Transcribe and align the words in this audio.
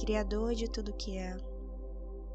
Criador 0.00 0.54
de 0.54 0.66
tudo 0.66 0.94
que 0.94 1.18
é. 1.18 1.36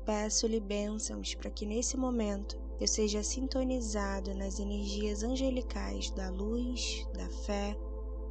Peço-lhe 0.06 0.60
bênçãos 0.60 1.34
para 1.34 1.50
que 1.50 1.66
nesse 1.66 1.98
momento 1.98 2.56
eu 2.80 2.88
seja 2.88 3.24
sintonizado 3.24 4.36
nas 4.36 4.60
energias 4.60 5.24
angelicais 5.24 6.12
da 6.12 6.30
luz, 6.30 7.08
da 7.16 7.28
fé, 7.28 7.76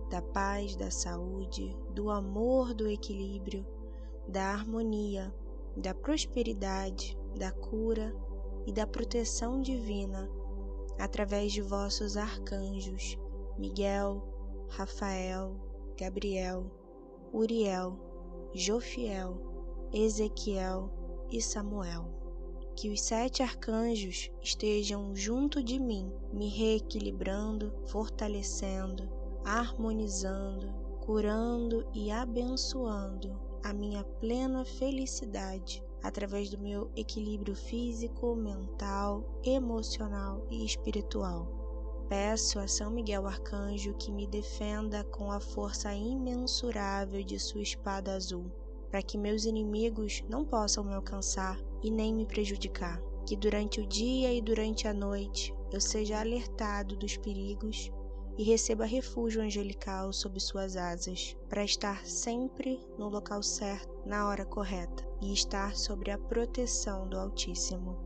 da 0.09 0.23
paz, 0.23 0.77
da 0.77 0.89
saúde, 0.89 1.77
do 1.91 2.11
amor, 2.11 2.73
do 2.73 2.89
equilíbrio, 2.89 3.67
da 4.29 4.53
harmonia, 4.53 5.35
da 5.77 5.93
prosperidade, 5.93 7.19
da 7.37 7.51
cura 7.51 8.15
e 8.65 8.73
da 8.73 8.87
proteção 8.87 9.61
divina 9.61 10.31
através 10.97 11.53
de 11.53 11.61
vossos 11.61 12.17
arcanjos 12.17 13.19
Miguel, 13.59 14.23
Rafael, 14.69 15.57
Gabriel, 15.99 16.71
Uriel, 17.33 18.14
Jofiel, 18.57 19.37
Ezequiel 19.93 20.89
e 21.29 21.43
Samuel. 21.43 22.07
Que 22.77 22.89
os 22.89 23.01
sete 23.01 23.43
arcanjos 23.43 24.31
estejam 24.41 25.13
junto 25.13 25.61
de 25.61 25.81
mim, 25.81 26.13
me 26.33 26.49
reequilibrando, 26.49 27.75
fortalecendo, 27.87 29.09
harmonizando, 29.45 30.73
curando 31.01 31.85
e 31.93 32.13
abençoando 32.13 33.37
a 33.65 33.73
minha 33.73 34.05
plena 34.05 34.65
felicidade 34.65 35.83
através 36.01 36.49
do 36.49 36.59
meu 36.59 36.93
equilíbrio 36.95 37.57
físico, 37.57 38.37
mental, 38.37 39.41
emocional 39.43 40.47
e 40.49 40.65
espiritual. 40.65 41.64
Peço 42.09 42.59
a 42.59 42.69
São 42.69 42.91
Miguel 42.91 43.27
Arcanjo 43.27 43.95
que 43.95 44.13
me 44.13 44.27
defenda 44.27 45.03
com 45.05 45.33
a 45.33 45.41
força 45.41 45.93
imensurável 45.95 47.23
de 47.23 47.39
sua 47.39 47.63
espada 47.63 48.15
azul, 48.15 48.53
para 48.91 49.03
que 49.03 49.17
meus 49.17 49.47
inimigos 49.47 50.23
não 50.29 50.45
possam 50.45 50.85
me 50.85 50.95
alcançar 50.95 51.59
e 51.83 51.91
nem 51.91 52.15
me 52.15 52.27
prejudicar. 52.27 53.01
Que 53.27 53.37
durante 53.37 53.81
o 53.81 53.87
dia 53.87 54.35
e 54.35 54.43
durante 54.43 54.87
a 54.87 54.93
noite 54.93 55.55
eu 55.73 55.81
seja 55.81 56.21
alertado 56.21 56.95
dos 56.95 57.17
perigos 57.17 57.91
e 58.37 58.43
receba 58.43 58.85
refúgio 58.85 59.41
angelical 59.41 60.13
sob 60.13 60.39
suas 60.41 60.77
asas, 60.77 61.37
para 61.49 61.65
estar 61.65 62.05
sempre 62.05 62.85
no 62.99 63.09
local 63.09 63.43
certo, 63.43 63.89
na 64.05 64.29
hora 64.29 64.45
correta, 64.45 65.05
e 65.23 65.33
estar 65.33 65.75
sobre 65.75 66.11
a 66.11 66.19
proteção 66.19 67.09
do 67.09 67.19
Altíssimo. 67.19 67.97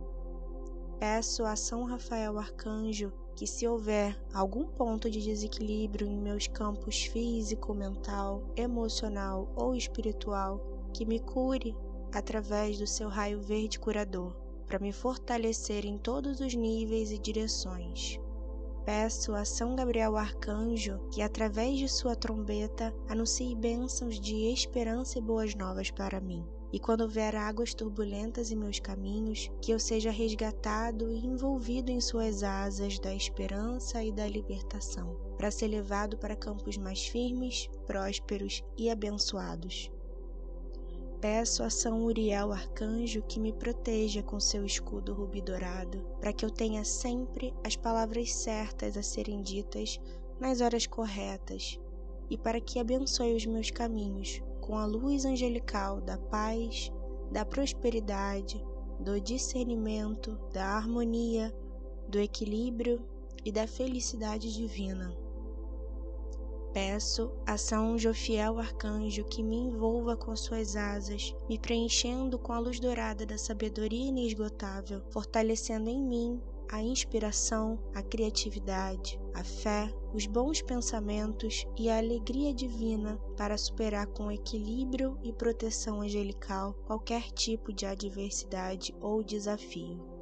Peço 1.00 1.44
a 1.44 1.56
São 1.56 1.84
Rafael 1.84 2.38
Arcanjo 2.38 3.12
que, 3.38 3.46
se 3.46 3.68
houver 3.68 4.20
algum 4.34 4.64
ponto 4.64 5.08
de 5.08 5.22
desequilíbrio 5.22 6.08
em 6.08 6.18
meus 6.18 6.48
campos 6.48 7.04
físico, 7.04 7.72
mental, 7.72 8.42
emocional 8.56 9.48
ou 9.54 9.76
espiritual, 9.76 10.60
que 10.92 11.06
me 11.06 11.20
cure 11.20 11.76
através 12.12 12.80
do 12.80 12.86
seu 12.86 13.08
raio 13.08 13.40
verde 13.40 13.78
curador, 13.78 14.34
para 14.66 14.80
me 14.80 14.90
fortalecer 14.90 15.84
em 15.84 15.96
todos 15.96 16.40
os 16.40 16.52
níveis 16.52 17.12
e 17.12 17.18
direções 17.18 18.18
peço 18.84 19.34
a 19.34 19.44
São 19.44 19.76
Gabriel 19.76 20.16
Arcanjo 20.16 20.98
que, 21.12 21.20
através 21.20 21.78
de 21.78 21.86
sua 21.86 22.16
trombeta, 22.16 22.90
anuncie 23.06 23.54
bênçãos 23.54 24.18
de 24.18 24.50
esperança 24.50 25.18
e 25.18 25.20
boas 25.20 25.54
novas 25.54 25.90
para 25.90 26.22
mim. 26.22 26.42
E 26.70 26.78
quando 26.78 27.00
houver 27.00 27.34
águas 27.34 27.72
turbulentas 27.72 28.52
em 28.52 28.56
meus 28.56 28.78
caminhos, 28.78 29.50
que 29.62 29.72
eu 29.72 29.78
seja 29.78 30.10
resgatado 30.10 31.10
e 31.10 31.24
envolvido 31.24 31.90
em 31.90 32.00
suas 32.00 32.42
asas 32.42 32.98
da 32.98 33.14
esperança 33.14 34.04
e 34.04 34.12
da 34.12 34.26
libertação, 34.26 35.16
para 35.38 35.50
ser 35.50 35.68
levado 35.68 36.18
para 36.18 36.36
campos 36.36 36.76
mais 36.76 37.06
firmes, 37.06 37.70
prósperos 37.86 38.62
e 38.76 38.90
abençoados. 38.90 39.90
Peço 41.22 41.64
a 41.64 41.70
São 41.70 42.04
Uriel 42.04 42.52
Arcanjo 42.52 43.22
que 43.22 43.40
me 43.40 43.52
proteja 43.52 44.22
com 44.22 44.38
seu 44.38 44.64
escudo 44.64 45.14
rubi-dourado, 45.14 46.04
para 46.20 46.32
que 46.34 46.44
eu 46.44 46.50
tenha 46.50 46.84
sempre 46.84 47.52
as 47.64 47.74
palavras 47.74 48.32
certas 48.32 48.96
a 48.96 49.02
serem 49.02 49.42
ditas 49.42 49.98
nas 50.38 50.60
horas 50.60 50.86
corretas, 50.86 51.80
e 52.30 52.36
para 52.36 52.60
que 52.60 52.78
abençoe 52.78 53.34
os 53.34 53.46
meus 53.46 53.70
caminhos 53.70 54.42
com 54.68 54.76
a 54.76 54.84
luz 54.84 55.24
angelical 55.24 55.98
da 55.98 56.18
paz, 56.18 56.92
da 57.32 57.42
prosperidade, 57.42 58.62
do 59.00 59.18
discernimento, 59.18 60.38
da 60.52 60.76
harmonia, 60.76 61.50
do 62.06 62.20
equilíbrio 62.20 63.02
e 63.42 63.50
da 63.50 63.66
felicidade 63.66 64.52
divina. 64.52 65.16
Peço 66.74 67.32
a 67.46 67.56
São 67.56 67.96
Jofiel 67.96 68.58
Arcanjo 68.58 69.24
que 69.24 69.42
me 69.42 69.56
envolva 69.56 70.18
com 70.18 70.36
suas 70.36 70.76
asas, 70.76 71.34
me 71.48 71.58
preenchendo 71.58 72.38
com 72.38 72.52
a 72.52 72.58
luz 72.58 72.78
dourada 72.78 73.24
da 73.24 73.38
sabedoria 73.38 74.08
inesgotável, 74.10 75.00
fortalecendo 75.10 75.88
em 75.88 76.04
mim 76.04 76.42
a 76.70 76.82
inspiração, 76.82 77.78
a 77.94 78.02
criatividade, 78.02 79.18
a 79.34 79.42
fé, 79.42 79.92
os 80.12 80.26
bons 80.26 80.60
pensamentos 80.62 81.66
e 81.76 81.88
a 81.88 81.98
alegria 81.98 82.52
divina 82.52 83.18
para 83.36 83.56
superar 83.56 84.06
com 84.06 84.30
equilíbrio 84.30 85.18
e 85.22 85.32
proteção 85.32 86.00
angelical 86.00 86.74
qualquer 86.86 87.30
tipo 87.32 87.72
de 87.72 87.86
adversidade 87.86 88.94
ou 89.00 89.22
desafio. 89.22 90.17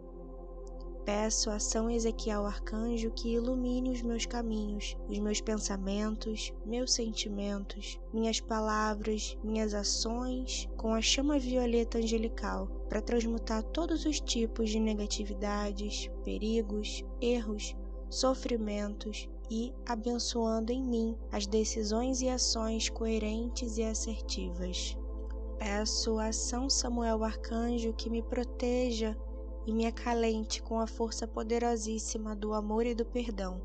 Peço 1.06 1.50
a 1.50 1.60
São 1.60 1.88
Ezequiel 1.88 2.44
Arcanjo 2.44 3.12
que 3.12 3.32
ilumine 3.32 3.90
os 3.90 4.02
meus 4.02 4.26
caminhos, 4.26 4.96
os 5.08 5.20
meus 5.20 5.40
pensamentos, 5.40 6.52
meus 6.64 6.94
sentimentos, 6.94 8.00
minhas 8.12 8.40
palavras, 8.40 9.38
minhas 9.44 9.72
ações 9.72 10.68
com 10.76 10.92
a 10.92 11.00
chama 11.00 11.38
violeta 11.38 11.98
angelical 11.98 12.66
para 12.88 13.00
transmutar 13.00 13.62
todos 13.62 14.04
os 14.04 14.18
tipos 14.18 14.68
de 14.68 14.80
negatividades, 14.80 16.10
perigos, 16.24 17.04
erros, 17.20 17.76
sofrimentos 18.10 19.28
e 19.48 19.72
abençoando 19.86 20.72
em 20.72 20.82
mim 20.82 21.16
as 21.30 21.46
decisões 21.46 22.20
e 22.20 22.28
ações 22.28 22.88
coerentes 22.88 23.78
e 23.78 23.84
assertivas. 23.84 24.98
Peço 25.56 26.18
a 26.18 26.32
São 26.32 26.68
Samuel 26.68 27.22
Arcanjo 27.22 27.92
que 27.92 28.10
me 28.10 28.22
proteja 28.22 29.16
e 29.66 29.72
me 29.72 29.84
acalente 29.84 30.62
com 30.62 30.78
a 30.78 30.86
força 30.86 31.26
poderosíssima 31.26 32.36
do 32.36 32.54
amor 32.54 32.86
e 32.86 32.94
do 32.94 33.04
perdão, 33.04 33.60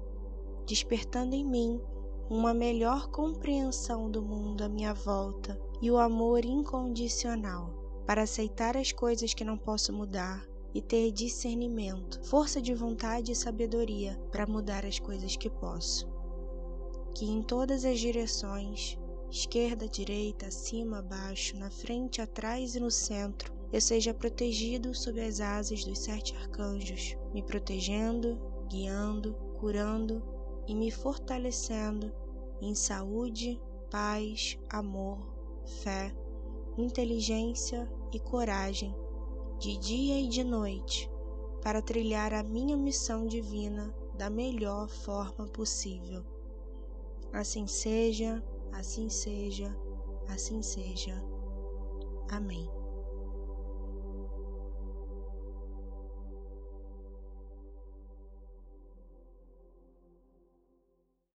despertando 0.66 1.36
em 1.36 1.46
mim 1.46 1.80
uma 2.30 2.54
melhor 2.54 3.10
compreensão 3.10 4.10
do 4.10 4.22
mundo 4.22 4.64
à 4.64 4.70
minha 4.70 4.94
volta 4.94 5.60
e 5.82 5.92
o 5.92 5.98
amor 5.98 6.44
incondicional 6.46 7.74
para 8.06 8.24
aceitar 8.24 8.76
as 8.76 8.92
coisas 8.92 9.34
que 9.34 9.44
não 9.44 9.58
posso 9.58 9.94
mudar 9.94 10.46
e 10.74 10.82
ter 10.82 11.12
discernimento, 11.12 12.22
força 12.24 12.62
de 12.62 12.74
vontade 12.74 13.32
e 13.32 13.36
sabedoria 13.36 14.18
para 14.32 14.48
mudar 14.48 14.86
as 14.86 14.98
coisas 15.00 15.36
que 15.36 15.50
posso. 15.50 16.10
Que 17.14 17.26
em 17.26 17.44
todas 17.44 17.84
as 17.84 18.00
direções, 18.00 18.98
esquerda, 19.30 19.88
direita, 19.88 20.48
acima, 20.48 21.02
baixo, 21.02 21.58
na 21.58 21.70
frente, 21.70 22.22
atrás 22.22 22.76
e 22.76 22.80
no 22.80 22.90
centro, 22.90 23.54
eu 23.72 23.80
seja 23.80 24.14
protegido 24.14 24.94
sob 24.94 25.22
as 25.22 25.40
asas 25.40 25.84
dos 25.86 26.00
sete 26.00 26.36
arcanjos, 26.36 27.16
me 27.34 27.42
protegendo, 27.42 28.38
guiando, 28.68 29.34
curando 29.60 30.22
e 30.68 30.76
me 30.76 30.92
fortalecendo 30.92 32.12
em 32.62 32.76
saúde, 32.76 33.62
paz, 33.90 34.58
amor, 34.70 35.20
fé, 35.82 36.14
inteligência 36.78 37.90
e 38.12 38.20
coragem, 38.20 38.94
de 39.58 39.78
dia 39.78 40.20
e 40.20 40.28
de 40.28 40.44
noite, 40.44 41.10
para 41.62 41.82
trilhar 41.82 42.34
a 42.34 42.44
minha 42.44 42.76
missão 42.76 43.26
divina 43.26 43.94
da 44.16 44.30
melhor 44.30 44.90
forma 44.90 45.48
possível. 45.48 46.24
Assim 47.32 47.68
seja, 47.68 48.44
assim 48.74 49.10
seja, 49.10 49.76
assim 50.28 50.62
seja. 50.62 51.24
Amém. 52.30 52.81